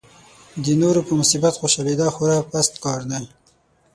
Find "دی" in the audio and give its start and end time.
3.11-3.25